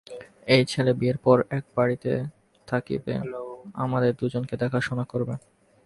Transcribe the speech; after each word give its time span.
এই 0.47 0.63
ছেলে 0.65 0.91
বিয়ের 0.93 1.17
পর 1.17 1.37
এ-বাড়িতে 1.51 2.11
থাকবে, 2.67 3.13
আমাদের 3.75 4.11
দুজনকে 4.15 4.55
দেখাশোনা 4.57 5.03
করবে। 5.03 5.35